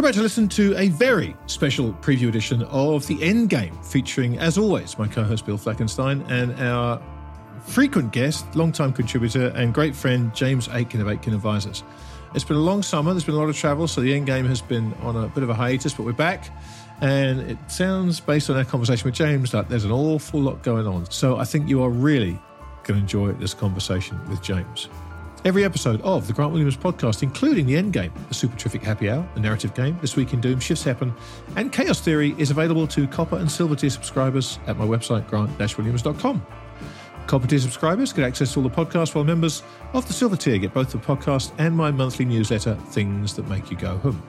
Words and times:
You're 0.00 0.08
about 0.08 0.16
to 0.16 0.22
listen 0.22 0.48
to 0.48 0.74
a 0.78 0.88
very 0.88 1.36
special 1.44 1.92
preview 1.92 2.30
edition 2.30 2.62
of 2.62 3.06
The 3.06 3.18
Endgame, 3.18 3.84
featuring, 3.84 4.38
as 4.38 4.56
always, 4.56 4.98
my 4.98 5.06
co 5.06 5.22
host 5.22 5.44
Bill 5.44 5.58
Fleckenstein 5.58 6.26
and 6.30 6.58
our 6.58 7.02
frequent 7.66 8.10
guest, 8.10 8.46
long-time 8.56 8.94
contributor, 8.94 9.48
and 9.48 9.74
great 9.74 9.94
friend 9.94 10.34
James 10.34 10.68
Aitken 10.68 11.02
of 11.02 11.08
Aitken 11.08 11.34
Advisors. 11.34 11.82
It's 12.34 12.44
been 12.44 12.56
a 12.56 12.60
long 12.60 12.82
summer, 12.82 13.12
there's 13.12 13.24
been 13.24 13.34
a 13.34 13.38
lot 13.38 13.50
of 13.50 13.56
travel, 13.58 13.86
so 13.86 14.00
The 14.00 14.18
Endgame 14.18 14.46
has 14.46 14.62
been 14.62 14.94
on 15.02 15.22
a 15.22 15.28
bit 15.28 15.42
of 15.42 15.50
a 15.50 15.54
hiatus, 15.54 15.92
but 15.92 16.06
we're 16.06 16.14
back. 16.14 16.48
And 17.02 17.40
it 17.40 17.58
sounds, 17.70 18.20
based 18.20 18.48
on 18.48 18.56
our 18.56 18.64
conversation 18.64 19.04
with 19.04 19.14
James, 19.14 19.50
that 19.50 19.68
there's 19.68 19.84
an 19.84 19.92
awful 19.92 20.40
lot 20.40 20.62
going 20.62 20.86
on. 20.86 21.10
So 21.10 21.36
I 21.36 21.44
think 21.44 21.68
you 21.68 21.82
are 21.82 21.90
really 21.90 22.40
going 22.84 22.94
to 22.94 23.00
enjoy 23.00 23.32
this 23.32 23.52
conversation 23.52 24.18
with 24.30 24.40
James. 24.40 24.88
Every 25.42 25.64
episode 25.64 26.02
of 26.02 26.26
the 26.26 26.34
Grant 26.34 26.52
Williams 26.52 26.76
podcast, 26.76 27.22
including 27.22 27.64
the 27.64 27.74
Endgame, 27.74 28.12
the 28.28 28.34
Super 28.34 28.58
Terrific 28.58 28.82
Happy 28.82 29.08
Hour, 29.08 29.26
the 29.34 29.40
narrative 29.40 29.74
game, 29.74 29.96
This 30.02 30.14
Week 30.14 30.34
in 30.34 30.40
Doom, 30.42 30.60
Shifts 30.60 30.84
Happen, 30.84 31.14
and 31.56 31.72
Kaos 31.72 31.98
Theory 32.00 32.34
is 32.36 32.50
available 32.50 32.86
to 32.88 33.06
copper 33.06 33.38
and 33.38 33.50
silver 33.50 33.74
tier 33.74 33.88
subscribers 33.88 34.58
at 34.66 34.76
my 34.76 34.84
website, 34.84 35.26
grant-williams.com. 35.28 36.46
Copper 37.26 37.46
tier 37.46 37.58
subscribers 37.58 38.12
get 38.12 38.26
access 38.26 38.52
to 38.52 38.60
all 38.60 38.68
the 38.68 38.74
podcasts, 38.74 39.14
while 39.14 39.24
members 39.24 39.62
of 39.94 40.06
the 40.06 40.12
silver 40.12 40.36
tier 40.36 40.58
get 40.58 40.74
both 40.74 40.92
the 40.92 40.98
podcast 40.98 41.52
and 41.56 41.74
my 41.74 41.90
monthly 41.90 42.26
newsletter, 42.26 42.74
Things 42.88 43.34
That 43.34 43.48
Make 43.48 43.70
You 43.70 43.78
Go 43.78 43.96
Home. 43.96 44.22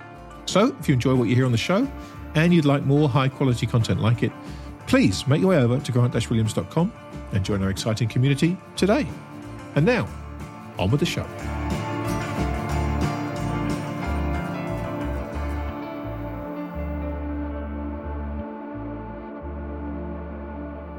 So, 0.46 0.74
if 0.80 0.88
you 0.88 0.94
enjoy 0.94 1.16
what 1.16 1.28
you 1.28 1.36
hear 1.36 1.46
on 1.46 1.52
the 1.52 1.58
show 1.58 1.92
and 2.36 2.54
you'd 2.54 2.64
like 2.64 2.86
more 2.86 3.10
high 3.10 3.28
quality 3.28 3.68
content 3.68 4.00
like 4.00 4.24
it, 4.24 4.32
please 4.88 5.28
make 5.28 5.42
your 5.42 5.50
way 5.50 5.58
over 5.58 5.78
to 5.78 5.92
grant-williams.com 5.92 6.94
and 7.34 7.44
join 7.44 7.62
our 7.62 7.70
exciting 7.70 8.08
community 8.08 8.56
today. 8.78 9.06
And 9.76 9.86
now, 9.86 10.08
on 10.78 10.90
with 10.92 11.00
the 11.00 11.06
show. 11.06 11.26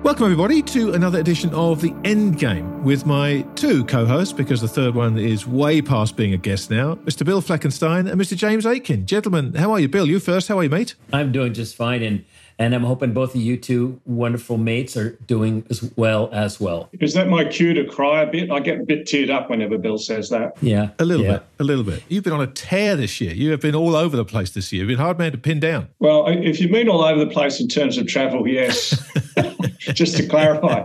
Welcome, 0.02 0.24
everybody, 0.24 0.62
to 0.62 0.94
another 0.94 1.20
edition 1.20 1.54
of 1.54 1.80
The 1.80 1.90
Endgame 2.02 2.82
with 2.82 3.06
my 3.06 3.42
two 3.54 3.84
co 3.84 4.04
hosts, 4.04 4.32
because 4.32 4.60
the 4.60 4.66
third 4.66 4.96
one 4.96 5.16
is 5.16 5.46
way 5.46 5.80
past 5.80 6.16
being 6.16 6.34
a 6.34 6.36
guest 6.36 6.72
now 6.72 6.96
Mr. 6.96 7.24
Bill 7.24 7.40
Fleckenstein 7.40 8.10
and 8.10 8.20
Mr. 8.20 8.36
James 8.36 8.66
Aitken. 8.66 9.06
Gentlemen, 9.06 9.54
how 9.54 9.70
are 9.70 9.78
you? 9.78 9.88
Bill, 9.88 10.04
you 10.04 10.18
first. 10.18 10.48
How 10.48 10.58
are 10.58 10.64
you, 10.64 10.70
mate? 10.70 10.96
I'm 11.12 11.30
doing 11.30 11.54
just 11.54 11.76
fine. 11.76 12.02
And 12.02 12.24
and 12.58 12.74
I'm 12.74 12.82
hoping 12.82 13.12
both 13.12 13.36
of 13.36 13.40
you 13.40 13.56
two 13.56 14.00
wonderful 14.04 14.58
mates 14.58 14.96
are 14.96 15.10
doing 15.26 15.64
as 15.70 15.92
well 15.96 16.28
as 16.32 16.60
well. 16.60 16.90
Is 17.00 17.14
that 17.14 17.28
my 17.28 17.44
cue 17.44 17.72
to 17.72 17.84
cry 17.84 18.22
a 18.22 18.26
bit? 18.26 18.50
I 18.50 18.58
get 18.58 18.80
a 18.80 18.84
bit 18.84 19.06
teared 19.06 19.30
up 19.30 19.50
whenever 19.50 19.78
Bill 19.78 19.98
says 19.98 20.30
that. 20.30 20.56
Yeah. 20.60 20.90
A 20.98 21.04
little 21.04 21.24
yeah. 21.24 21.32
bit. 21.32 21.42
A 21.60 21.64
little 21.64 21.84
bit. 21.84 22.02
You've 22.08 22.24
been 22.24 22.32
on 22.32 22.42
a 22.42 22.48
tear 22.48 22.96
this 22.96 23.20
year. 23.20 23.32
You 23.32 23.52
have 23.52 23.60
been 23.60 23.76
all 23.76 23.94
over 23.94 24.16
the 24.16 24.24
place 24.24 24.50
this 24.50 24.72
year. 24.72 24.82
You've 24.82 24.88
been 24.88 24.98
hard 24.98 25.18
man 25.18 25.32
to 25.32 25.38
pin 25.38 25.60
down. 25.60 25.88
Well, 26.00 26.26
if 26.26 26.60
you 26.60 26.68
mean 26.68 26.88
all 26.88 27.02
over 27.02 27.24
the 27.24 27.30
place 27.30 27.60
in 27.60 27.68
terms 27.68 27.98
of 27.98 28.06
travel, 28.08 28.46
yes. 28.48 29.00
Just 29.78 30.16
to 30.16 30.26
clarify. 30.26 30.84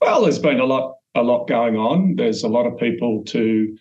Well, 0.00 0.22
there's 0.22 0.38
been 0.38 0.60
a 0.60 0.64
lot 0.64 0.96
a 1.14 1.22
lot 1.22 1.46
going 1.46 1.76
on. 1.76 2.16
There's 2.16 2.42
a 2.42 2.48
lot 2.48 2.66
of 2.66 2.76
people 2.76 3.22
to 3.26 3.76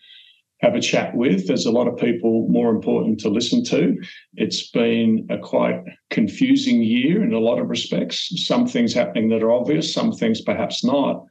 have 0.62 0.76
a 0.76 0.82
chat 0.82 1.16
with. 1.16 1.48
There's 1.48 1.66
a 1.66 1.72
lot 1.72 1.88
of 1.88 1.98
people 1.98 2.48
more 2.48 2.70
important 2.70 3.20
to 3.22 3.30
listen 3.30 3.64
to. 3.66 4.02
It's 4.36 4.70
been 4.70 5.28
a 5.30 5.38
quite 5.38 5.84
confusing 6.10 6.82
year 6.82 7.24
in 7.24 7.34
a 7.34 7.40
lot 7.40 7.60
of 7.60 7.70
respects. 7.70 8.32
Some 8.46 8.68
things 8.68 8.94
happening 8.94 9.30
that 9.30 9.44
are 9.44 9.52
obvious, 9.52 9.94
some 9.94 10.14
things 10.14 10.42
perhaps 10.42 10.84
not. 10.84 11.26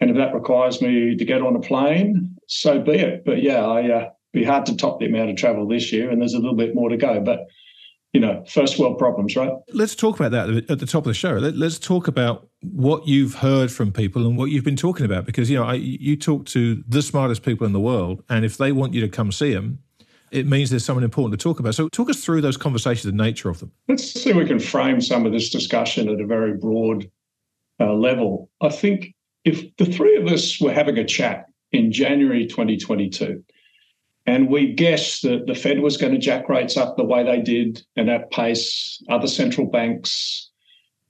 And 0.00 0.10
if 0.10 0.16
that 0.16 0.34
requires 0.34 0.80
me 0.80 1.14
to 1.16 1.24
get 1.24 1.42
on 1.42 1.54
a 1.54 1.60
plane, 1.60 2.36
so 2.48 2.80
be 2.80 2.92
it. 2.92 3.24
But 3.24 3.42
yeah, 3.42 3.64
I 3.64 3.90
uh, 3.90 4.10
be 4.32 4.42
hard 4.42 4.66
to 4.66 4.76
top 4.76 4.98
the 4.98 5.06
amount 5.06 5.30
of 5.30 5.36
travel 5.36 5.68
this 5.68 5.92
year, 5.92 6.10
and 6.10 6.20
there's 6.20 6.34
a 6.34 6.38
little 6.38 6.56
bit 6.56 6.74
more 6.74 6.88
to 6.88 6.96
go. 6.96 7.20
But 7.20 7.46
you 8.12 8.20
know, 8.20 8.44
first 8.46 8.78
world 8.78 8.98
problems, 8.98 9.34
right? 9.36 9.52
Let's 9.72 9.94
talk 9.94 10.20
about 10.20 10.32
that 10.32 10.70
at 10.70 10.78
the 10.78 10.86
top 10.86 11.04
of 11.04 11.08
the 11.08 11.14
show. 11.14 11.32
Let, 11.32 11.54
us 11.54 11.78
talk 11.78 12.08
about 12.08 12.46
what 12.60 13.06
you've 13.08 13.34
heard 13.34 13.72
from 13.72 13.90
people 13.90 14.26
and 14.26 14.36
what 14.36 14.50
you've 14.50 14.64
been 14.64 14.76
talking 14.76 15.06
about, 15.06 15.24
because 15.24 15.48
you 15.48 15.56
know, 15.56 15.64
I, 15.64 15.74
you 15.74 16.16
talk 16.16 16.44
to 16.46 16.82
the 16.86 17.00
smartest 17.00 17.42
people 17.42 17.66
in 17.66 17.72
the 17.72 17.80
world, 17.80 18.22
and 18.28 18.44
if 18.44 18.58
they 18.58 18.70
want 18.70 18.92
you 18.92 19.00
to 19.00 19.08
come 19.08 19.32
see 19.32 19.54
them, 19.54 19.78
it 20.30 20.46
means 20.46 20.70
there's 20.70 20.84
someone 20.84 21.04
important 21.04 21.38
to 21.38 21.42
talk 21.42 21.58
about. 21.58 21.74
So, 21.74 21.88
talk 21.88 22.10
us 22.10 22.22
through 22.22 22.42
those 22.42 22.56
conversations, 22.56 23.04
the 23.04 23.12
nature 23.12 23.48
of 23.48 23.60
them. 23.60 23.72
Let's 23.88 24.04
see 24.04 24.30
if 24.30 24.36
we 24.36 24.46
can 24.46 24.58
frame 24.58 25.00
some 25.00 25.24
of 25.24 25.32
this 25.32 25.50
discussion 25.50 26.08
at 26.08 26.20
a 26.20 26.26
very 26.26 26.54
broad 26.54 27.10
uh, 27.80 27.94
level. 27.94 28.50
I 28.60 28.68
think 28.68 29.14
if 29.44 29.74
the 29.76 29.86
three 29.86 30.16
of 30.16 30.26
us 30.26 30.60
were 30.60 30.72
having 30.72 30.98
a 30.98 31.04
chat 31.04 31.46
in 31.72 31.92
January 31.92 32.46
2022 32.46 33.42
and 34.26 34.48
we 34.48 34.72
guessed 34.72 35.22
that 35.22 35.46
the 35.46 35.54
Fed 35.54 35.80
was 35.80 35.96
going 35.96 36.12
to 36.12 36.18
jack 36.18 36.48
rates 36.48 36.76
up 36.76 36.96
the 36.96 37.04
way 37.04 37.24
they 37.24 37.40
did 37.40 37.82
and 37.96 38.08
at 38.08 38.30
pace, 38.30 39.02
other 39.08 39.26
central 39.26 39.66
banks, 39.66 40.50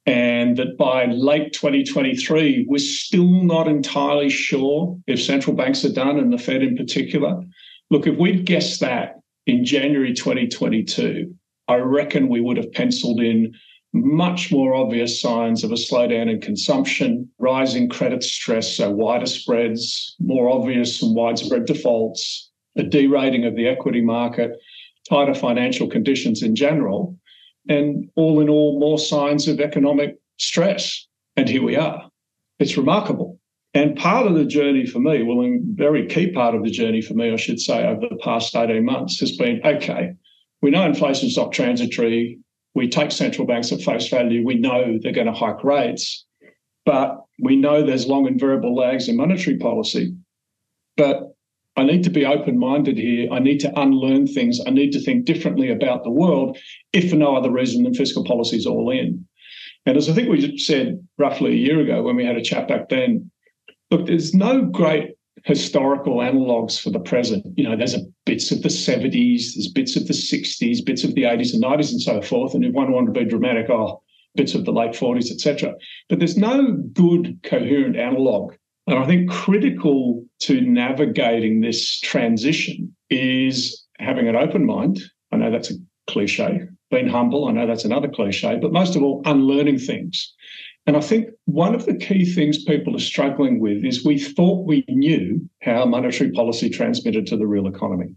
and 0.06 0.56
that 0.56 0.76
by 0.78 1.06
late 1.06 1.52
2023, 1.52 2.66
we're 2.68 2.78
still 2.78 3.42
not 3.44 3.68
entirely 3.68 4.30
sure 4.30 4.98
if 5.06 5.22
central 5.22 5.54
banks 5.54 5.84
are 5.84 5.92
done 5.92 6.18
and 6.18 6.32
the 6.32 6.38
Fed 6.38 6.62
in 6.62 6.76
particular. 6.76 7.42
Look, 7.90 8.06
if 8.06 8.16
we'd 8.16 8.46
guessed 8.46 8.80
that 8.80 9.20
in 9.46 9.64
January 9.64 10.14
2022, 10.14 11.34
I 11.68 11.76
reckon 11.76 12.28
we 12.28 12.40
would 12.40 12.56
have 12.56 12.72
penciled 12.72 13.20
in 13.20 13.54
much 13.92 14.50
more 14.50 14.74
obvious 14.74 15.20
signs 15.20 15.62
of 15.62 15.70
a 15.70 15.74
slowdown 15.74 16.30
in 16.30 16.40
consumption, 16.40 17.28
rising 17.38 17.88
credit 17.88 18.22
stress, 18.22 18.76
so 18.76 18.90
wider 18.90 19.26
spreads, 19.26 20.16
more 20.18 20.50
obvious 20.50 21.02
and 21.02 21.14
widespread 21.14 21.66
defaults, 21.66 22.50
a 22.76 22.82
derating 22.82 23.44
of 23.44 23.56
the 23.56 23.68
equity 23.68 24.00
market, 24.00 24.52
tighter 25.08 25.34
financial 25.34 25.88
conditions 25.88 26.42
in 26.42 26.54
general, 26.54 27.16
and 27.68 28.08
all 28.16 28.40
in 28.40 28.48
all, 28.48 28.78
more 28.78 28.98
signs 28.98 29.48
of 29.48 29.60
economic 29.60 30.16
stress. 30.38 31.06
And 31.36 31.48
here 31.48 31.62
we 31.62 31.76
are. 31.76 32.08
It's 32.58 32.76
remarkable. 32.76 33.38
And 33.74 33.96
part 33.96 34.26
of 34.26 34.34
the 34.34 34.44
journey 34.44 34.84
for 34.86 34.98
me, 34.98 35.22
well, 35.22 35.40
a 35.40 35.58
very 35.74 36.06
key 36.06 36.30
part 36.30 36.54
of 36.54 36.62
the 36.62 36.70
journey 36.70 37.00
for 37.00 37.14
me, 37.14 37.32
I 37.32 37.36
should 37.36 37.60
say, 37.60 37.86
over 37.86 38.06
the 38.08 38.18
past 38.22 38.54
18 38.54 38.84
months 38.84 39.18
has 39.20 39.36
been 39.36 39.60
okay, 39.64 40.12
we 40.60 40.70
know 40.70 40.84
inflation 40.84 41.28
is 41.28 41.36
not 41.36 41.52
transitory. 41.52 42.38
We 42.74 42.88
take 42.88 43.10
central 43.10 43.46
banks 43.46 43.72
at 43.72 43.80
face 43.80 44.08
value. 44.08 44.44
We 44.46 44.54
know 44.54 44.98
they're 45.02 45.12
going 45.12 45.26
to 45.26 45.32
hike 45.32 45.64
rates, 45.64 46.24
but 46.84 47.24
we 47.42 47.56
know 47.56 47.84
there's 47.84 48.06
long 48.06 48.26
and 48.26 48.38
variable 48.38 48.74
lags 48.74 49.08
in 49.08 49.16
monetary 49.16 49.58
policy. 49.58 50.14
But 50.96 51.31
I 51.76 51.84
need 51.84 52.04
to 52.04 52.10
be 52.10 52.26
open 52.26 52.58
minded 52.58 52.98
here. 52.98 53.28
I 53.32 53.38
need 53.38 53.58
to 53.60 53.80
unlearn 53.80 54.26
things. 54.26 54.60
I 54.66 54.70
need 54.70 54.92
to 54.92 55.00
think 55.00 55.24
differently 55.24 55.70
about 55.70 56.04
the 56.04 56.10
world, 56.10 56.58
if 56.92 57.10
for 57.10 57.16
no 57.16 57.34
other 57.34 57.50
reason 57.50 57.82
than 57.82 57.94
fiscal 57.94 58.24
policy 58.24 58.56
is 58.56 58.66
all 58.66 58.90
in. 58.90 59.26
And 59.86 59.96
as 59.96 60.08
I 60.08 60.12
think 60.12 60.28
we 60.28 60.58
said 60.58 61.06
roughly 61.18 61.52
a 61.52 61.56
year 61.56 61.80
ago 61.80 62.02
when 62.02 62.16
we 62.16 62.24
had 62.24 62.36
a 62.36 62.42
chat 62.42 62.68
back 62.68 62.88
then, 62.88 63.30
look, 63.90 64.06
there's 64.06 64.34
no 64.34 64.62
great 64.66 65.16
historical 65.44 66.22
analogues 66.22 66.78
for 66.78 66.90
the 66.90 67.00
present. 67.00 67.44
You 67.56 67.68
know, 67.68 67.76
there's 67.76 67.94
a 67.94 68.02
bits 68.26 68.52
of 68.52 68.62
the 68.62 68.68
70s, 68.68 69.54
there's 69.54 69.72
bits 69.74 69.96
of 69.96 70.06
the 70.06 70.12
60s, 70.12 70.84
bits 70.84 71.04
of 71.04 71.14
the 71.14 71.22
80s 71.22 71.52
and 71.54 71.62
90s 71.62 71.90
and 71.90 72.02
so 72.02 72.22
forth. 72.22 72.54
And 72.54 72.64
if 72.64 72.72
one 72.72 72.92
wanted 72.92 73.14
to 73.14 73.20
be 73.20 73.28
dramatic, 73.28 73.70
oh, 73.70 74.02
bits 74.34 74.54
of 74.54 74.64
the 74.64 74.72
late 74.72 74.92
40s, 74.92 75.30
etc. 75.30 75.74
But 76.08 76.18
there's 76.18 76.36
no 76.36 76.74
good 76.92 77.40
coherent 77.42 77.96
analogue 77.96 78.56
and 78.86 78.98
I 78.98 79.06
think 79.06 79.30
critical 79.30 80.24
to 80.40 80.60
navigating 80.60 81.60
this 81.60 82.00
transition 82.00 82.94
is 83.10 83.84
having 83.98 84.28
an 84.28 84.36
open 84.36 84.66
mind. 84.66 85.00
I 85.30 85.36
know 85.36 85.50
that's 85.50 85.70
a 85.70 85.74
cliche. 86.08 86.62
Being 86.90 87.08
humble, 87.08 87.48
I 87.48 87.52
know 87.52 87.66
that's 87.66 87.84
another 87.84 88.08
cliche, 88.08 88.58
but 88.60 88.72
most 88.72 88.96
of 88.96 89.02
all, 89.02 89.22
unlearning 89.24 89.78
things. 89.78 90.34
And 90.86 90.96
I 90.96 91.00
think 91.00 91.28
one 91.44 91.74
of 91.74 91.86
the 91.86 91.94
key 91.94 92.24
things 92.24 92.64
people 92.64 92.96
are 92.96 93.00
struggling 93.00 93.60
with 93.60 93.84
is 93.84 94.04
we 94.04 94.18
thought 94.18 94.66
we 94.66 94.84
knew 94.88 95.48
how 95.62 95.84
monetary 95.86 96.32
policy 96.32 96.68
transmitted 96.68 97.26
to 97.28 97.36
the 97.36 97.46
real 97.46 97.68
economy. 97.68 98.14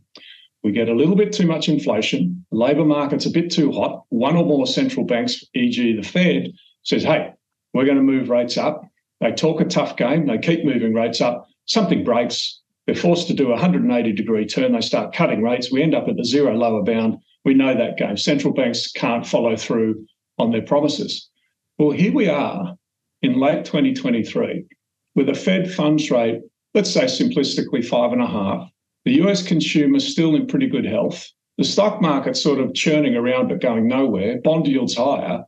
We 0.63 0.71
get 0.71 0.89
a 0.89 0.95
little 0.95 1.15
bit 1.15 1.31
too 1.31 1.45
much 1.45 1.69
inflation, 1.69 2.43
labour 2.51 2.85
market's 2.85 3.27
a 3.27 3.29
bit 3.29 3.51
too 3.51 3.71
hot. 3.71 4.03
One 4.09 4.35
or 4.35 4.43
more 4.43 4.65
central 4.65 5.05
banks, 5.05 5.43
e.g., 5.53 5.95
the 5.95 6.01
Fed, 6.01 6.53
says, 6.81 7.03
hey, 7.03 7.33
we're 7.73 7.85
going 7.85 7.97
to 7.97 8.03
move 8.03 8.29
rates 8.29 8.57
up. 8.57 8.83
They 9.21 9.31
talk 9.31 9.61
a 9.61 9.65
tough 9.65 9.97
game, 9.97 10.27
they 10.27 10.37
keep 10.37 10.65
moving 10.65 10.93
rates 10.93 11.21
up, 11.21 11.47
something 11.65 12.03
breaks, 12.03 12.61
they're 12.85 12.95
forced 12.95 13.27
to 13.27 13.33
do 13.33 13.47
a 13.47 13.51
180 13.51 14.11
degree 14.13 14.45
turn, 14.45 14.73
they 14.73 14.81
start 14.81 15.15
cutting 15.15 15.41
rates, 15.41 15.71
we 15.71 15.81
end 15.81 15.95
up 15.95 16.07
at 16.07 16.17
the 16.17 16.25
zero 16.25 16.53
lower 16.55 16.83
bound. 16.83 17.17
We 17.45 17.53
know 17.53 17.75
that 17.75 17.97
game. 17.97 18.17
Central 18.17 18.53
banks 18.53 18.91
can't 18.91 19.25
follow 19.25 19.55
through 19.55 20.05
on 20.39 20.51
their 20.51 20.63
promises. 20.63 21.29
Well, 21.77 21.91
here 21.91 22.11
we 22.11 22.27
are 22.27 22.75
in 23.21 23.39
late 23.39 23.65
2023 23.65 24.65
with 25.13 25.29
a 25.29 25.35
Fed 25.35 25.71
funds 25.71 26.09
rate, 26.11 26.41
let's 26.73 26.91
say 26.91 27.05
simplistically 27.05 27.85
five 27.85 28.11
and 28.11 28.21
a 28.21 28.27
half. 28.27 28.69
The 29.05 29.21
US 29.23 29.45
consumer 29.45 29.99
still 29.99 30.35
in 30.35 30.47
pretty 30.47 30.67
good 30.67 30.85
health. 30.85 31.27
The 31.57 31.63
stock 31.63 32.01
market 32.01 32.35
sort 32.35 32.59
of 32.59 32.73
churning 32.73 33.15
around 33.15 33.47
but 33.47 33.61
going 33.61 33.87
nowhere. 33.87 34.41
Bond 34.43 34.67
yields 34.67 34.95
higher. 34.95 35.43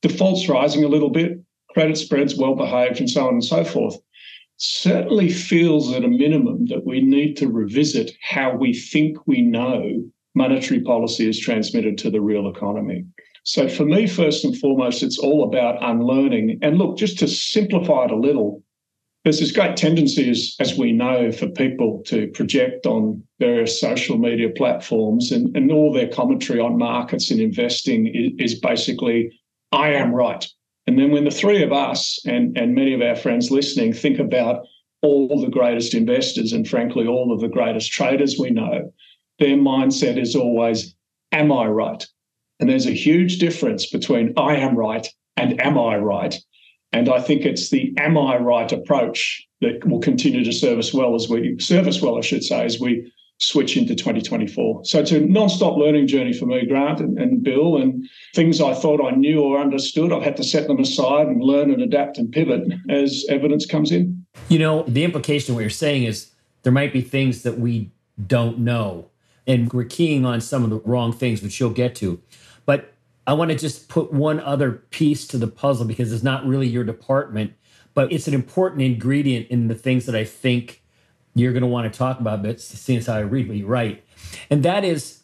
Defaults 0.00 0.48
rising 0.48 0.84
a 0.84 0.88
little 0.88 1.10
bit. 1.10 1.38
Credit 1.74 1.96
spreads 1.96 2.36
well 2.36 2.54
behaved, 2.54 3.00
and 3.00 3.08
so 3.08 3.26
on 3.26 3.34
and 3.34 3.44
so 3.44 3.64
forth. 3.64 3.96
Certainly 4.56 5.30
feels 5.30 5.92
at 5.92 6.04
a 6.04 6.08
minimum 6.08 6.66
that 6.66 6.84
we 6.84 7.00
need 7.00 7.36
to 7.38 7.48
revisit 7.48 8.12
how 8.22 8.54
we 8.54 8.74
think 8.74 9.26
we 9.26 9.40
know 9.40 10.04
monetary 10.34 10.80
policy 10.80 11.28
is 11.28 11.38
transmitted 11.38 11.96
to 11.98 12.10
the 12.10 12.20
real 12.20 12.48
economy. 12.48 13.04
So 13.44 13.68
for 13.68 13.84
me, 13.84 14.06
first 14.06 14.44
and 14.44 14.56
foremost, 14.58 15.02
it's 15.02 15.18
all 15.18 15.44
about 15.44 15.82
unlearning. 15.82 16.58
And 16.62 16.78
look, 16.78 16.98
just 16.98 17.18
to 17.20 17.28
simplify 17.28 18.04
it 18.04 18.10
a 18.10 18.16
little, 18.16 18.62
there's 19.24 19.40
this 19.40 19.52
great 19.52 19.76
tendency, 19.76 20.30
as, 20.30 20.56
as 20.60 20.78
we 20.78 20.92
know, 20.92 21.32
for 21.32 21.48
people 21.48 22.02
to 22.06 22.28
project 22.28 22.86
on 22.86 23.22
various 23.38 23.80
social 23.80 24.18
media 24.18 24.50
platforms 24.50 25.32
and, 25.32 25.54
and 25.56 25.72
all 25.72 25.92
their 25.92 26.08
commentary 26.08 26.60
on 26.60 26.78
markets 26.78 27.30
and 27.30 27.40
investing 27.40 28.06
is, 28.06 28.52
is 28.52 28.60
basically, 28.60 29.30
I 29.72 29.90
am 29.90 30.14
right. 30.14 30.46
And 30.90 30.98
then 30.98 31.12
when 31.12 31.22
the 31.22 31.30
three 31.30 31.62
of 31.62 31.72
us 31.72 32.18
and, 32.26 32.58
and 32.58 32.74
many 32.74 32.94
of 32.94 33.00
our 33.00 33.14
friends 33.14 33.52
listening 33.52 33.92
think 33.92 34.18
about 34.18 34.66
all 35.02 35.40
the 35.40 35.48
greatest 35.48 35.94
investors 35.94 36.52
and 36.52 36.66
frankly 36.66 37.06
all 37.06 37.32
of 37.32 37.38
the 37.38 37.48
greatest 37.48 37.92
traders 37.92 38.40
we 38.40 38.50
know, 38.50 38.92
their 39.38 39.56
mindset 39.56 40.20
is 40.20 40.34
always, 40.34 40.96
Am 41.30 41.52
I 41.52 41.66
right? 41.66 42.04
And 42.58 42.68
there's 42.68 42.88
a 42.88 43.02
huge 43.06 43.38
difference 43.38 43.86
between 43.86 44.34
I 44.36 44.56
am 44.56 44.74
right 44.74 45.06
and 45.36 45.60
am 45.60 45.78
I 45.78 45.96
right? 45.96 46.36
And 46.92 47.08
I 47.08 47.20
think 47.20 47.42
it's 47.42 47.70
the 47.70 47.94
am 47.96 48.18
I 48.18 48.38
right 48.38 48.72
approach 48.72 49.46
that 49.60 49.86
will 49.86 50.00
continue 50.00 50.42
to 50.42 50.52
serve 50.52 50.80
us 50.80 50.92
well 50.92 51.14
as 51.14 51.28
we 51.28 51.56
serve 51.60 51.86
us 51.86 52.02
well, 52.02 52.18
I 52.18 52.22
should 52.22 52.42
say, 52.42 52.64
as 52.64 52.80
we 52.80 53.12
switch 53.40 53.76
into 53.76 53.94
2024. 53.94 54.84
So 54.84 55.00
it's 55.00 55.12
a 55.12 55.20
non-stop 55.20 55.76
learning 55.76 56.06
journey 56.06 56.32
for 56.32 56.44
me, 56.44 56.66
Grant 56.66 57.00
and, 57.00 57.18
and 57.18 57.42
Bill, 57.42 57.78
and 57.78 58.06
things 58.34 58.60
I 58.60 58.74
thought 58.74 59.04
I 59.04 59.16
knew 59.16 59.40
or 59.40 59.58
understood, 59.58 60.12
I've 60.12 60.22
had 60.22 60.36
to 60.36 60.44
set 60.44 60.66
them 60.66 60.78
aside 60.78 61.26
and 61.26 61.42
learn 61.42 61.70
and 61.70 61.80
adapt 61.80 62.18
and 62.18 62.30
pivot 62.30 62.62
as 62.90 63.24
evidence 63.30 63.64
comes 63.64 63.90
in. 63.90 64.24
You 64.48 64.58
know, 64.58 64.82
the 64.82 65.04
implication 65.04 65.52
of 65.52 65.56
what 65.56 65.62
you're 65.62 65.70
saying 65.70 66.04
is 66.04 66.30
there 66.62 66.72
might 66.72 66.92
be 66.92 67.00
things 67.00 67.42
that 67.42 67.58
we 67.58 67.90
don't 68.26 68.58
know, 68.58 69.08
and 69.46 69.72
we're 69.72 69.84
keying 69.84 70.26
on 70.26 70.42
some 70.42 70.62
of 70.62 70.70
the 70.70 70.80
wrong 70.80 71.12
things, 71.12 71.42
which 71.42 71.58
you'll 71.58 71.70
get 71.70 71.94
to. 71.96 72.20
But 72.66 72.92
I 73.26 73.32
want 73.32 73.50
to 73.50 73.56
just 73.56 73.88
put 73.88 74.12
one 74.12 74.40
other 74.40 74.72
piece 74.90 75.26
to 75.28 75.38
the 75.38 75.46
puzzle 75.46 75.86
because 75.86 76.12
it's 76.12 76.22
not 76.22 76.44
really 76.44 76.68
your 76.68 76.84
department, 76.84 77.54
but 77.94 78.12
it's 78.12 78.28
an 78.28 78.34
important 78.34 78.82
ingredient 78.82 79.48
in 79.48 79.68
the 79.68 79.74
things 79.74 80.04
that 80.06 80.14
I 80.14 80.24
think 80.24 80.79
you're 81.34 81.52
going 81.52 81.62
to 81.62 81.68
want 81.68 81.92
to 81.92 81.96
talk 81.96 82.20
about. 82.20 82.42
But 82.42 82.60
how 83.06 83.14
I 83.14 83.20
read 83.20 83.48
what 83.48 83.56
you 83.56 83.66
write, 83.66 84.04
and 84.50 84.62
that 84.62 84.84
is 84.84 85.22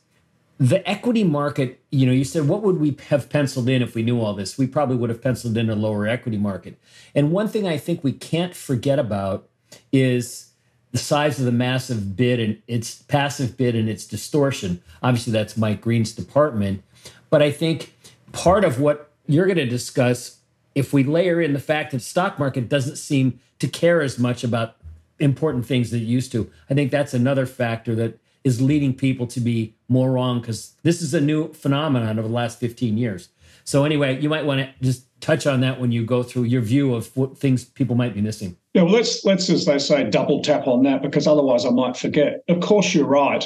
the 0.58 0.88
equity 0.88 1.25
market. 1.25 1.81
You 1.91 2.06
know, 2.06 2.12
you 2.12 2.25
said 2.25 2.49
what 2.49 2.62
would 2.62 2.79
we 2.79 2.97
have 3.08 3.29
penciled 3.29 3.69
in 3.69 3.82
if 3.82 3.94
we 3.94 4.03
knew 4.03 4.20
all 4.20 4.35
this? 4.35 4.56
We 4.58 4.67
probably 4.67 4.97
would 4.97 5.11
have 5.11 5.23
penciled 5.23 5.56
in 5.56 5.69
a 5.70 5.75
lower 5.75 6.06
equity 6.06 6.38
market. 6.38 6.79
And 7.14 7.32
one 7.32 7.49
thing 7.49 7.67
I 7.67 7.79
think 7.79 8.03
we 8.03 8.12
can't 8.12 8.55
forget 8.55 8.99
about 8.99 9.49
is 9.93 10.53
the 10.93 10.99
size 10.99 11.38
of 11.38 11.44
the 11.44 11.53
massive 11.53 12.17
bid 12.17 12.41
and 12.41 12.62
its 12.67 13.03
passive 13.03 13.56
bid 13.56 13.75
and 13.75 13.88
its 13.88 14.06
distortion. 14.06 14.82
Obviously, 15.03 15.32
that's 15.32 15.56
Mike 15.56 15.81
Green's 15.81 16.12
department. 16.12 16.82
But 17.29 17.43
I 17.43 17.50
think 17.50 17.94
part 18.32 18.64
of 18.64 18.81
what 18.81 19.11
you're 19.26 19.47
going 19.47 19.58
to 19.58 19.67
discuss, 19.67 20.38
if 20.75 20.93
we 20.93 21.05
layer 21.05 21.41
in 21.41 21.53
the 21.53 21.58
fact 21.58 21.93
that 21.93 22.00
stock 22.00 22.38
market 22.38 22.69
doesn't 22.69 22.97
seem 22.97 23.41
to 23.58 23.69
care 23.69 24.00
as 24.00 24.19
much 24.19 24.44
about 24.44 24.76
important 25.19 25.67
things 25.67 25.91
that 25.91 25.99
used 25.99 26.33
to, 26.33 26.51
I 26.71 26.75
think 26.75 26.91
that's 26.91 27.15
another 27.15 27.47
factor 27.47 27.95
that 27.95 28.19
is 28.45 28.61
leading 28.63 28.95
people 28.95 29.27
to 29.27 29.41
be 29.41 29.75
more 29.89 30.13
wrong 30.13 30.41
because 30.41 30.75
this 30.83 31.03
is 31.03 31.15
a 31.15 31.21
new 31.21 31.53
phenomenon 31.53 32.19
over 32.19 32.29
the 32.29 32.35
last 32.35 32.61
15 32.61 32.97
years. 32.97 33.29
So 33.65 33.85
anyway, 33.85 34.21
you 34.21 34.29
might 34.29 34.47
want 34.47 34.61
to 34.61 34.73
just 34.81 35.07
touch 35.21 35.47
on 35.47 35.61
that 35.61 35.81
when 35.81 35.91
you 35.91 36.05
go 36.05 36.23
through 36.23 36.45
your 36.45 36.63
view 36.63 36.95
of 36.95 37.15
what 37.17 37.37
things 37.37 37.65
people 37.65 37.97
might 37.97 38.15
be 38.15 38.21
missing. 38.21 38.57
Yeah, 38.75 38.83
well, 38.83 38.93
let's 38.93 39.25
let's 39.25 39.51
as 39.51 39.65
they 39.65 39.79
say, 39.79 40.09
double 40.09 40.43
tap 40.43 40.69
on 40.69 40.85
that 40.85 41.03
because 41.03 41.27
otherwise 41.27 41.65
I 41.65 41.71
might 41.71 41.97
forget. 41.97 42.45
Of 42.49 42.61
course, 42.61 42.95
you're 42.95 43.07
right, 43.07 43.45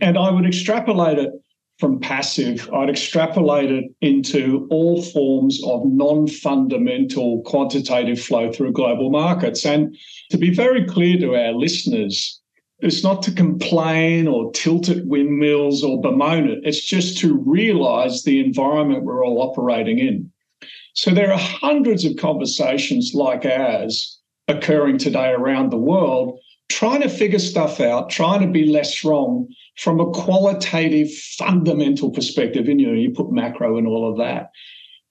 and 0.00 0.18
I 0.18 0.30
would 0.30 0.44
extrapolate 0.44 1.18
it 1.18 1.32
from 1.82 1.98
passive, 1.98 2.70
I'd 2.72 2.88
extrapolate 2.88 3.72
it 3.72 3.86
into 4.02 4.68
all 4.70 5.02
forms 5.02 5.60
of 5.64 5.84
non 5.84 6.28
fundamental 6.28 7.42
quantitative 7.44 8.20
flow 8.20 8.52
through 8.52 8.70
global 8.70 9.10
markets. 9.10 9.66
And 9.66 9.96
to 10.30 10.38
be 10.38 10.54
very 10.54 10.84
clear 10.84 11.18
to 11.18 11.34
our 11.34 11.50
listeners, 11.54 12.40
it's 12.78 13.02
not 13.02 13.20
to 13.24 13.32
complain 13.32 14.28
or 14.28 14.52
tilt 14.52 14.90
at 14.90 15.04
windmills 15.06 15.82
or 15.82 16.00
bemoan 16.00 16.48
it. 16.48 16.60
It's 16.62 16.84
just 16.84 17.18
to 17.18 17.36
realize 17.44 18.22
the 18.22 18.38
environment 18.38 19.02
we're 19.02 19.26
all 19.26 19.42
operating 19.42 19.98
in. 19.98 20.30
So 20.94 21.10
there 21.10 21.32
are 21.32 21.38
hundreds 21.38 22.04
of 22.04 22.16
conversations 22.16 23.10
like 23.12 23.44
ours 23.44 24.20
occurring 24.46 24.98
today 24.98 25.30
around 25.30 25.70
the 25.70 25.78
world, 25.78 26.38
trying 26.72 27.02
to 27.02 27.08
figure 27.08 27.38
stuff 27.38 27.80
out, 27.80 28.08
trying 28.08 28.40
to 28.40 28.46
be 28.46 28.64
less 28.64 29.04
wrong 29.04 29.46
from 29.76 30.00
a 30.00 30.10
qualitative, 30.10 31.12
fundamental 31.38 32.10
perspective, 32.10 32.66
and 32.66 32.80
you 32.80 32.86
know, 32.86 32.94
you 32.94 33.10
put 33.10 33.30
macro 33.30 33.76
and 33.76 33.86
all 33.86 34.10
of 34.10 34.16
that. 34.16 34.50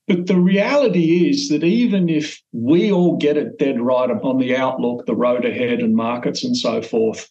But 0.08 0.26
the 0.26 0.40
reality 0.40 1.30
is 1.30 1.50
that 1.50 1.64
even 1.64 2.10
if 2.10 2.42
we 2.52 2.92
all 2.92 3.16
get 3.16 3.38
it 3.38 3.60
dead 3.60 3.80
right 3.80 4.10
upon 4.10 4.40
the 4.40 4.56
outlook, 4.56 5.06
the 5.06 5.16
road 5.16 5.46
ahead, 5.46 5.80
and 5.80 5.96
markets 5.96 6.44
and 6.44 6.58
so 6.58 6.82
forth, 6.82 7.30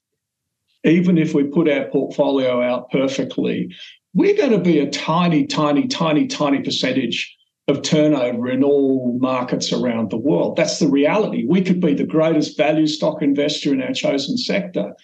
even 0.85 1.19
if 1.19 1.35
we 1.35 1.45
put 1.45 1.69
our 1.69 1.87
portfolio 1.87 2.63
out 2.63 2.91
perfectly, 2.91 3.75
we're 4.15 4.37
going 4.37 4.53
to 4.53 4.59
be 4.59 4.79
a 4.79 4.91
tiny, 4.91 5.47
tiny, 5.47 5.89
tiny, 5.89 6.27
tiny 6.27 6.61
percentage 6.61 7.37
of 7.69 7.83
turnover 7.83 8.51
in 8.51 8.65
all 8.65 9.17
markets 9.21 9.73
around 9.73 10.11
the 10.11 10.17
world. 10.17 10.57
That's 10.57 10.79
the 10.79 10.89
reality. 10.89 11.47
We 11.49 11.63
could 11.63 11.81
be 11.81 11.95
the 11.95 12.07
greatest 12.07 12.57
value 12.57 12.87
stock 12.87 13.23
investor 13.23 13.73
in 13.73 13.83
our 13.83 13.93
chosen 13.93 14.37
sector, 14.39 14.95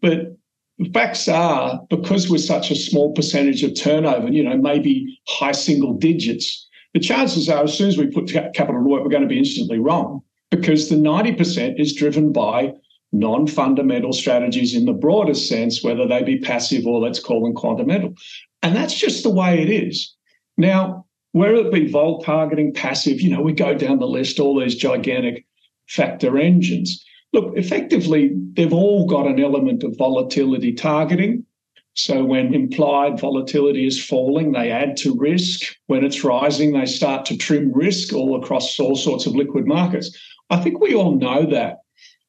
but 0.00 0.36
the 0.78 0.90
facts 0.90 1.28
are 1.28 1.80
because 1.88 2.28
we're 2.28 2.38
such 2.38 2.70
a 2.70 2.76
small 2.76 3.12
percentage 3.12 3.62
of 3.62 3.74
turnover, 3.74 4.28
you 4.28 4.42
know, 4.42 4.56
maybe 4.56 5.18
high 5.26 5.52
single 5.52 5.94
digits, 5.94 6.66
the 6.92 7.00
chances 7.00 7.48
are 7.48 7.64
as 7.64 7.76
soon 7.76 7.88
as 7.88 7.98
we 7.98 8.06
put 8.06 8.28
capital 8.28 8.82
to 8.82 8.88
work, 8.88 9.02
we're 9.02 9.10
going 9.10 9.22
to 9.22 9.28
be 9.28 9.38
instantly 9.38 9.78
wrong 9.78 10.22
because 10.50 10.88
the 10.88 10.96
90% 10.96 11.80
is 11.80 11.94
driven 11.94 12.32
by 12.32 12.72
non 13.12 13.46
fundamental 13.46 14.12
strategies 14.12 14.74
in 14.74 14.84
the 14.84 14.92
broadest 14.92 15.48
sense, 15.48 15.82
whether 15.82 16.06
they 16.06 16.22
be 16.22 16.38
passive 16.38 16.86
or 16.86 17.00
let's 17.00 17.20
call 17.20 17.42
them 17.42 17.54
quantamental. 17.54 18.16
And 18.62 18.76
that's 18.76 18.94
just 18.94 19.22
the 19.22 19.30
way 19.30 19.60
it 19.60 19.70
is. 19.70 20.14
Now, 20.56 21.05
whether 21.36 21.56
it 21.56 21.70
be 21.70 21.86
vol 21.86 22.22
targeting, 22.22 22.72
passive, 22.72 23.20
you 23.20 23.28
know, 23.28 23.42
we 23.42 23.52
go 23.52 23.74
down 23.74 23.98
the 23.98 24.06
list, 24.06 24.40
all 24.40 24.58
these 24.58 24.74
gigantic 24.74 25.44
factor 25.86 26.38
engines. 26.38 27.04
Look, 27.34 27.52
effectively, 27.58 28.30
they've 28.54 28.72
all 28.72 29.04
got 29.04 29.26
an 29.26 29.38
element 29.38 29.82
of 29.84 29.98
volatility 29.98 30.72
targeting. 30.72 31.44
So 31.92 32.24
when 32.24 32.54
implied 32.54 33.20
volatility 33.20 33.86
is 33.86 34.02
falling, 34.02 34.52
they 34.52 34.70
add 34.70 34.96
to 34.98 35.14
risk. 35.14 35.76
When 35.88 36.06
it's 36.06 36.24
rising, 36.24 36.72
they 36.72 36.86
start 36.86 37.26
to 37.26 37.36
trim 37.36 37.70
risk 37.70 38.14
all 38.14 38.42
across 38.42 38.80
all 38.80 38.96
sorts 38.96 39.26
of 39.26 39.36
liquid 39.36 39.66
markets. 39.66 40.18
I 40.48 40.56
think 40.56 40.80
we 40.80 40.94
all 40.94 41.16
know 41.16 41.44
that. 41.50 41.80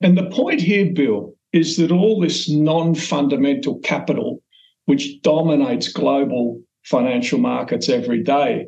And 0.02 0.18
the 0.18 0.30
point 0.30 0.60
here, 0.60 0.92
Bill, 0.92 1.34
is 1.54 1.78
that 1.78 1.94
all 1.94 2.20
this 2.20 2.50
non 2.50 2.94
fundamental 2.94 3.80
capital, 3.80 4.44
which 4.84 5.22
dominates 5.22 5.88
global 5.88 6.62
financial 6.84 7.40
markets 7.40 7.88
every 7.88 8.22
day, 8.22 8.68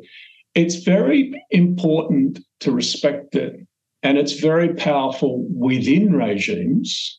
it's 0.54 0.76
very 0.76 1.32
important 1.50 2.40
to 2.60 2.72
respect 2.72 3.34
it 3.34 3.66
and 4.02 4.18
it's 4.18 4.40
very 4.40 4.74
powerful 4.74 5.46
within 5.54 6.14
regimes. 6.14 7.18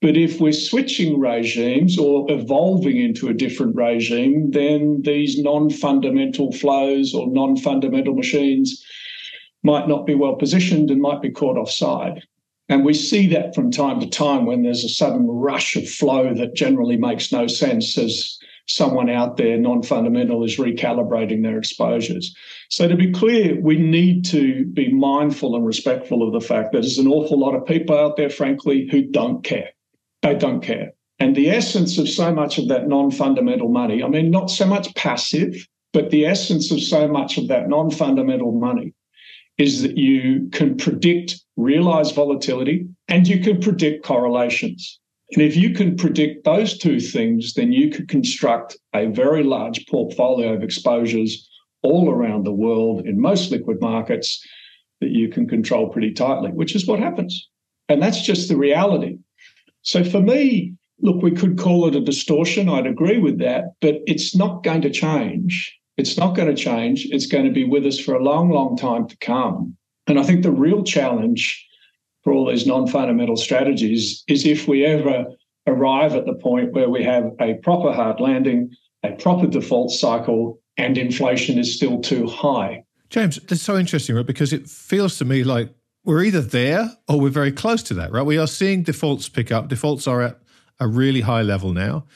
But 0.00 0.16
if 0.16 0.40
we're 0.40 0.52
switching 0.52 1.20
regimes 1.20 1.98
or 1.98 2.30
evolving 2.30 2.96
into 2.96 3.28
a 3.28 3.34
different 3.34 3.76
regime, 3.76 4.50
then 4.52 5.02
these 5.02 5.38
non 5.38 5.68
fundamental 5.68 6.52
flows 6.52 7.12
or 7.12 7.28
non 7.28 7.56
fundamental 7.56 8.14
machines 8.14 8.82
might 9.62 9.88
not 9.88 10.06
be 10.06 10.14
well 10.14 10.36
positioned 10.36 10.90
and 10.90 11.02
might 11.02 11.20
be 11.20 11.30
caught 11.30 11.58
offside. 11.58 12.22
And 12.70 12.84
we 12.84 12.94
see 12.94 13.26
that 13.26 13.54
from 13.54 13.70
time 13.70 14.00
to 14.00 14.08
time 14.08 14.46
when 14.46 14.62
there's 14.62 14.84
a 14.84 14.88
sudden 14.88 15.26
rush 15.26 15.76
of 15.76 15.88
flow 15.88 16.32
that 16.32 16.54
generally 16.54 16.96
makes 16.96 17.32
no 17.32 17.46
sense 17.46 17.98
as 17.98 18.38
someone 18.70 19.10
out 19.10 19.36
there, 19.36 19.58
non 19.58 19.82
fundamental, 19.82 20.44
is 20.44 20.56
recalibrating 20.56 21.42
their 21.42 21.58
exposures. 21.58 22.34
So, 22.68 22.88
to 22.88 22.96
be 22.96 23.10
clear, 23.10 23.60
we 23.60 23.76
need 23.76 24.24
to 24.26 24.64
be 24.66 24.92
mindful 24.92 25.56
and 25.56 25.66
respectful 25.66 26.26
of 26.26 26.32
the 26.32 26.40
fact 26.40 26.72
that 26.72 26.82
there's 26.82 26.98
an 26.98 27.08
awful 27.08 27.38
lot 27.38 27.54
of 27.54 27.66
people 27.66 27.98
out 27.98 28.16
there, 28.16 28.30
frankly, 28.30 28.88
who 28.90 29.02
don't 29.02 29.42
care. 29.42 29.70
They 30.22 30.34
don't 30.34 30.60
care. 30.60 30.92
And 31.18 31.36
the 31.36 31.50
essence 31.50 31.98
of 31.98 32.08
so 32.08 32.32
much 32.32 32.58
of 32.58 32.68
that 32.68 32.88
non 32.88 33.10
fundamental 33.10 33.68
money, 33.68 34.02
I 34.02 34.08
mean, 34.08 34.30
not 34.30 34.50
so 34.50 34.66
much 34.66 34.94
passive, 34.94 35.66
but 35.92 36.10
the 36.10 36.24
essence 36.24 36.70
of 36.70 36.80
so 36.80 37.08
much 37.08 37.36
of 37.38 37.48
that 37.48 37.68
non 37.68 37.90
fundamental 37.90 38.52
money 38.52 38.94
is 39.58 39.82
that 39.82 39.98
you 39.98 40.48
can 40.52 40.76
predict 40.76 41.44
realized 41.56 42.14
volatility 42.14 42.86
and 43.08 43.28
you 43.28 43.40
can 43.40 43.60
predict 43.60 44.04
correlations. 44.04 44.98
And 45.32 45.42
if 45.42 45.56
you 45.56 45.70
can 45.70 45.96
predict 45.96 46.44
those 46.44 46.76
two 46.76 46.98
things, 46.98 47.54
then 47.54 47.72
you 47.72 47.90
could 47.90 48.08
construct 48.08 48.76
a 48.94 49.06
very 49.06 49.44
large 49.44 49.86
portfolio 49.86 50.54
of 50.54 50.62
exposures 50.62 51.48
all 51.82 52.10
around 52.10 52.44
the 52.44 52.52
world 52.52 53.06
in 53.06 53.20
most 53.20 53.50
liquid 53.50 53.80
markets 53.80 54.44
that 55.00 55.10
you 55.10 55.28
can 55.28 55.48
control 55.48 55.88
pretty 55.88 56.12
tightly, 56.12 56.50
which 56.50 56.74
is 56.74 56.86
what 56.86 56.98
happens. 56.98 57.48
And 57.88 58.02
that's 58.02 58.22
just 58.22 58.48
the 58.48 58.56
reality. 58.56 59.18
So 59.82 60.04
for 60.04 60.20
me, 60.20 60.74
look, 61.00 61.22
we 61.22 61.30
could 61.30 61.58
call 61.58 61.86
it 61.86 61.96
a 61.96 62.00
distortion. 62.00 62.68
I'd 62.68 62.86
agree 62.86 63.18
with 63.18 63.38
that, 63.38 63.72
but 63.80 63.96
it's 64.06 64.36
not 64.36 64.62
going 64.62 64.82
to 64.82 64.90
change. 64.90 65.74
It's 65.96 66.16
not 66.16 66.34
going 66.34 66.54
to 66.54 66.60
change. 66.60 67.06
It's 67.10 67.26
going 67.26 67.44
to 67.44 67.52
be 67.52 67.64
with 67.64 67.86
us 67.86 67.98
for 67.98 68.14
a 68.14 68.22
long, 68.22 68.50
long 68.50 68.76
time 68.76 69.06
to 69.08 69.16
come. 69.18 69.76
And 70.06 70.18
I 70.18 70.22
think 70.22 70.42
the 70.42 70.50
real 70.50 70.82
challenge 70.82 71.66
for 72.22 72.32
all 72.32 72.48
these 72.48 72.66
non 72.66 72.86
fundamental 72.86 73.36
strategies 73.36 74.24
is 74.28 74.46
if 74.46 74.68
we 74.68 74.84
ever 74.84 75.26
arrive 75.66 76.14
at 76.14 76.26
the 76.26 76.34
point 76.34 76.72
where 76.72 76.88
we 76.88 77.02
have 77.04 77.32
a 77.40 77.54
proper 77.62 77.92
hard 77.92 78.20
landing, 78.20 78.70
a 79.02 79.12
proper 79.12 79.46
default 79.46 79.90
cycle, 79.90 80.60
and 80.76 80.96
inflation 80.98 81.58
is 81.58 81.74
still 81.74 82.00
too 82.00 82.26
high. 82.26 82.84
James, 83.10 83.38
that's 83.48 83.62
so 83.62 83.76
interesting, 83.76 84.16
right? 84.16 84.26
Because 84.26 84.52
it 84.52 84.68
feels 84.68 85.18
to 85.18 85.24
me 85.24 85.44
like 85.44 85.74
we're 86.04 86.22
either 86.22 86.40
there 86.40 86.88
or 87.08 87.20
we're 87.20 87.30
very 87.30 87.52
close 87.52 87.82
to 87.84 87.94
that, 87.94 88.12
right? 88.12 88.24
We 88.24 88.38
are 88.38 88.46
seeing 88.46 88.82
defaults 88.82 89.28
pick 89.28 89.52
up. 89.52 89.68
Defaults 89.68 90.06
are 90.06 90.22
at 90.22 90.38
a 90.78 90.86
really 90.86 91.20
high 91.22 91.42
level 91.42 91.72
now. 91.72 92.06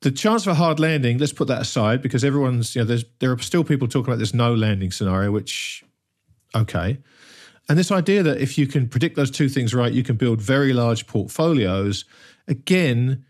The 0.00 0.12
chance 0.12 0.44
for 0.44 0.50
a 0.50 0.54
hard 0.54 0.78
landing, 0.78 1.18
let's 1.18 1.32
put 1.32 1.48
that 1.48 1.60
aside 1.60 2.02
because 2.02 2.24
everyone's, 2.24 2.76
you 2.76 2.84
know, 2.84 2.98
there 3.18 3.32
are 3.32 3.38
still 3.38 3.64
people 3.64 3.88
talking 3.88 4.12
about 4.12 4.20
this 4.20 4.32
no 4.32 4.54
landing 4.54 4.92
scenario, 4.92 5.32
which 5.32 5.84
okay. 6.54 6.98
And 7.68 7.78
this 7.78 7.90
idea 7.92 8.22
that 8.22 8.40
if 8.40 8.56
you 8.56 8.66
can 8.66 8.88
predict 8.88 9.16
those 9.16 9.30
two 9.30 9.48
things 9.48 9.74
right, 9.74 9.92
you 9.92 10.02
can 10.02 10.16
build 10.16 10.40
very 10.40 10.72
large 10.72 11.06
portfolios. 11.06 12.04
Again, 12.46 13.24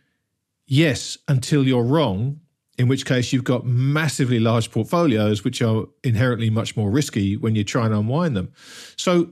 yes, 0.67 1.19
until 1.27 1.67
you're 1.67 1.83
wrong, 1.83 2.41
in 2.79 2.87
which 2.87 3.05
case 3.05 3.33
you've 3.33 3.43
got 3.45 3.67
massively 3.67 4.39
large 4.39 4.71
portfolios, 4.71 5.43
which 5.43 5.61
are 5.61 5.87
inherently 6.05 6.51
much 6.51 6.77
more 6.77 6.91
risky 6.91 7.37
when 7.37 7.57
you 7.57 7.65
try 7.65 7.87
and 7.87 7.95
unwind 7.95 8.37
them. 8.37 8.53
So 8.97 9.31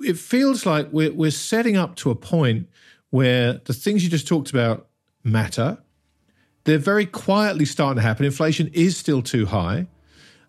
it 0.00 0.18
feels 0.18 0.66
like 0.66 0.88
we're, 0.92 1.12
we're 1.12 1.30
setting 1.30 1.76
up 1.76 1.94
to 1.96 2.10
a 2.10 2.16
point 2.16 2.68
where 3.10 3.60
the 3.64 3.72
things 3.72 4.02
you 4.02 4.10
just 4.10 4.26
talked 4.26 4.50
about 4.50 4.88
matter. 5.22 5.78
They're 6.64 6.78
very 6.78 7.06
quietly 7.06 7.64
starting 7.64 7.96
to 7.96 8.02
happen. 8.02 8.24
Inflation 8.24 8.68
is 8.72 8.96
still 8.96 9.22
too 9.22 9.46
high. 9.46 9.86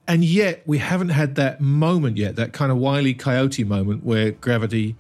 And 0.08 0.24
yet 0.24 0.64
we 0.66 0.80
haven't 0.80 1.10
had 1.10 1.36
that 1.36 1.62
moment 1.62 2.18
yet, 2.18 2.36
that 2.36 2.54
kind 2.54 2.72
of 2.72 2.78
wily 2.78 3.14
coyote 3.14 3.64
moment 3.64 4.04
where 4.04 4.32
gravity 4.32 4.96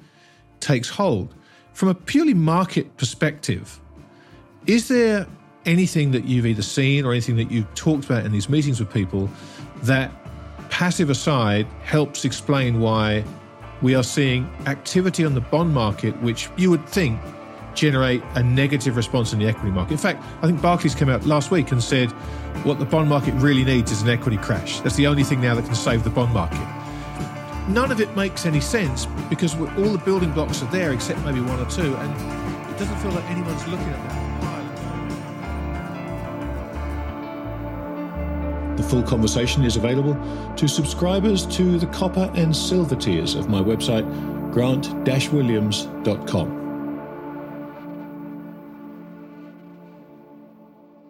takes 0.59 0.89
hold. 0.89 1.33
From 1.73 1.89
a 1.89 1.95
purely 1.95 2.33
market 2.33 2.95
perspective, 2.97 3.79
is 4.65 4.87
there 4.87 5.27
anything 5.65 6.11
that 6.11 6.25
you've 6.25 6.45
either 6.45 6.61
seen 6.61 7.05
or 7.05 7.11
anything 7.11 7.35
that 7.35 7.51
you've 7.51 7.73
talked 7.75 8.05
about 8.05 8.25
in 8.25 8.31
these 8.31 8.47
meetings 8.47 8.79
with 8.79 8.91
people 8.93 9.29
that, 9.83 10.11
passive 10.69 11.09
aside, 11.09 11.67
helps 11.83 12.23
explain 12.23 12.79
why 12.79 13.23
we 13.81 13.95
are 13.95 14.03
seeing 14.03 14.45
activity 14.65 15.25
on 15.25 15.33
the 15.33 15.41
bond 15.41 15.73
market, 15.73 16.19
which 16.21 16.49
you 16.55 16.69
would 16.69 16.87
think 16.87 17.19
generate 17.75 18.23
a 18.35 18.43
negative 18.43 18.95
response 18.95 19.33
in 19.33 19.39
the 19.39 19.47
equity 19.47 19.71
market. 19.71 19.93
In 19.93 19.97
fact, 19.97 20.23
I 20.41 20.47
think 20.47 20.61
Barclays 20.61 20.95
came 20.95 21.09
out 21.09 21.25
last 21.25 21.51
week 21.51 21.71
and 21.71 21.83
said 21.83 22.11
what 22.63 22.79
the 22.79 22.85
bond 22.85 23.09
market 23.09 23.33
really 23.35 23.63
needs 23.63 23.91
is 23.91 24.01
an 24.01 24.09
equity 24.09 24.37
crash. 24.37 24.79
That's 24.81 24.95
the 24.95 25.07
only 25.07 25.23
thing 25.23 25.41
now 25.41 25.55
that 25.55 25.65
can 25.65 25.75
save 25.75 26.03
the 26.03 26.09
bond 26.09 26.33
market. 26.33 26.61
None 27.67 27.91
of 27.91 28.01
it 28.01 28.15
makes 28.15 28.45
any 28.45 28.59
sense 28.59 29.05
because 29.29 29.55
all 29.55 29.89
the 29.89 30.01
building 30.03 30.31
blocks 30.31 30.61
are 30.61 30.71
there 30.71 30.91
except 30.91 31.19
maybe 31.21 31.39
one 31.39 31.59
or 31.59 31.69
two, 31.69 31.95
and 31.95 32.69
it 32.69 32.77
doesn't 32.77 32.97
feel 32.97 33.11
like 33.11 33.23
anyone's 33.25 33.65
looking 33.67 33.87
at 33.87 34.09
that. 34.09 34.23
The 38.77 38.83
full 38.83 39.03
conversation 39.03 39.63
is 39.63 39.77
available 39.77 40.17
to 40.57 40.67
subscribers 40.67 41.45
to 41.55 41.77
the 41.77 41.87
copper 41.87 42.29
and 42.35 42.55
silver 42.55 42.95
tiers 42.95 43.35
of 43.35 43.47
my 43.47 43.61
website, 43.61 44.03
grant-williams.com. 44.51 46.62